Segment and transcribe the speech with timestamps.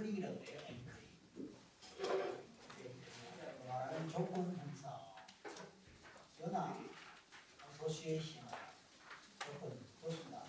[0.00, 0.64] 그림이라고 해 요.
[3.68, 4.96] 말조건 행 사,
[6.40, 6.72] 변 화,
[7.76, 8.40] 소시의 신,
[9.44, 10.40] 조 건, 보신 다.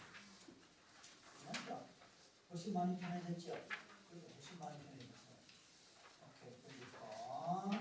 [1.43, 1.83] 맞 죠?
[2.47, 3.51] 훨씬 많이 편해졌 죠?
[4.07, 5.43] 그리고 훨씬 많이 편해졌어 요.
[6.23, 7.75] 오케 이, 그러니 까.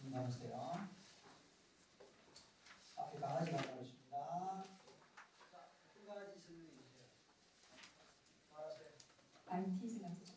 [0.00, 0.95] 눈 감으세 요.
[9.56, 10.35] einen.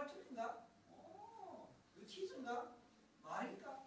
[0.00, 0.66] 마찰인가?
[0.88, 2.74] 어, 치즈인가?
[3.22, 3.79] 말일까?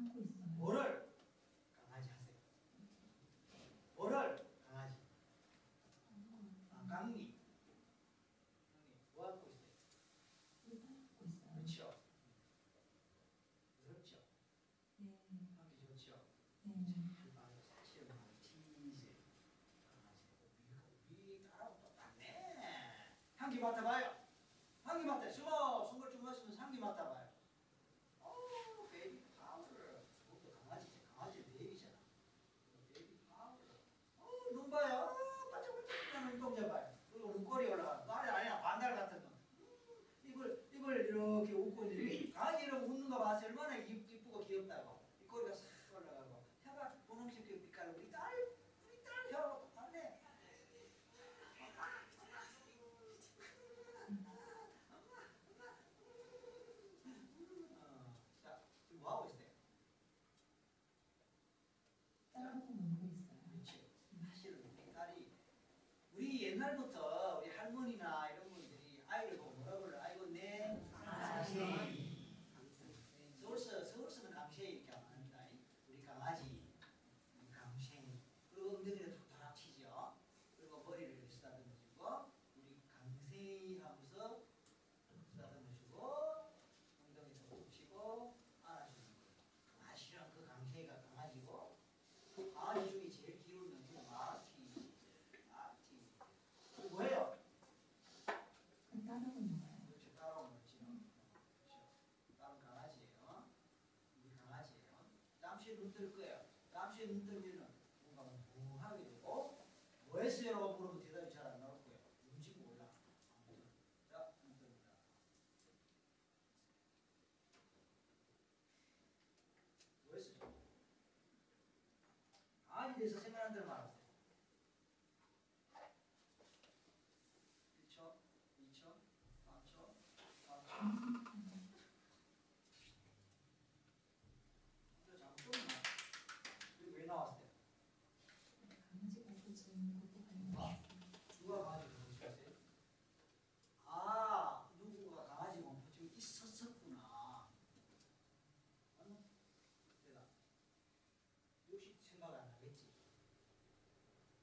[0.00, 0.46] 참고 있어요.
[0.56, 1.12] 뭐를?
[1.76, 2.34] 강아지 하세요.
[3.94, 4.16] 뭐를?
[4.64, 4.96] 강아지.
[6.70, 6.88] 아, 강리.
[6.88, 7.36] 강리.
[9.14, 9.74] 뭐 하고 있어요?
[10.64, 11.52] 뭐 참고 있어요.
[11.52, 12.00] 그렇죠.
[13.82, 14.24] 그렇죠.
[14.96, 15.18] 네.
[15.58, 16.24] 하기 좋죠.
[16.62, 16.72] 네.
[17.18, 19.04] 참 아, 말로 사실은 말티즈
[19.92, 20.08] 뭐,
[20.48, 22.56] 강아지 우리 따라 똑같네.
[23.36, 24.16] 향기 맡아봐요.
[24.84, 25.28] 향기 맡아.
[25.28, 25.84] 숨어.
[25.90, 27.19] 숨을 좀 마시면 향기 맡아봐요.
[62.70, 63.29] home, we
[106.00, 106.46] 그럴 거예요.
[106.72, 107.62] 값이 흔들리는
[108.14, 109.66] 뭔가 무하게 되고
[110.06, 110.79] 뭐했어요 여러분?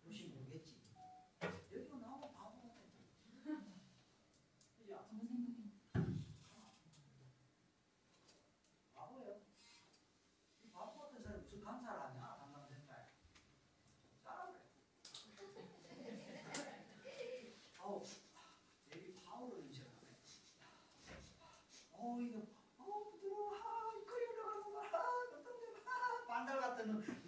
[0.07, 0.79] 도시 모르겠지.
[1.73, 2.79] 여기가 나오면 바보 같아.
[4.77, 5.03] 그죠?
[5.03, 5.73] 정생각이
[8.95, 9.41] 바보예요.
[10.63, 12.37] 이 바보 같은 사람 무슨 감사를 하냐?
[12.37, 13.05] 담당된다에.
[14.23, 14.61] 사람을.
[17.79, 18.03] 아우,
[18.91, 20.07] 여기 파워를 인식하네.
[21.91, 22.33] 어이,
[22.77, 23.55] 어, 부드러워.
[23.55, 24.89] 하, 이거 열어가는 거야.
[25.83, 27.26] 하, 반달 같은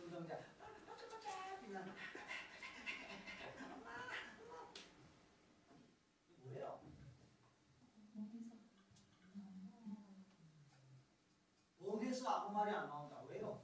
[12.20, 13.64] 몸에서 아무 말이 안 나온다 왜요?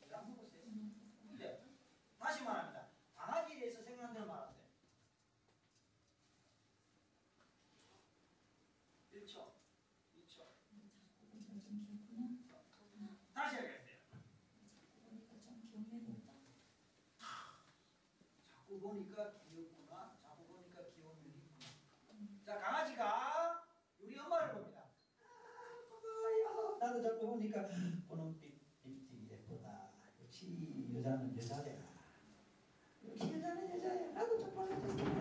[0.00, 0.62] 왜안 먹었어요?
[1.26, 1.66] 근데
[2.18, 4.64] 다시 말합니다 강아지에 대해서 생각대로 말하세요
[9.12, 9.52] 1초
[10.14, 10.46] 2초
[11.26, 13.16] 보니까 좀 귀엽구나.
[13.34, 13.96] 다시 하겠어요.
[18.46, 20.18] 자꾸 보니까 귀엽구나.
[20.22, 22.44] 자꾸 보니까 귀여운 면이 있구나.
[22.44, 23.66] 자, 강아지가
[24.00, 24.90] 우리 엄마를 봅니다.
[25.22, 26.78] 아, 고마워요.
[26.78, 27.68] 나도 자꾸 보니까
[28.08, 29.90] 보는 빛이 예쁘다.
[30.22, 31.76] 역시 여자는 여자야.
[33.06, 34.12] 역시 여자는 여자야.
[34.14, 35.15] 나도 좀 보내주세요.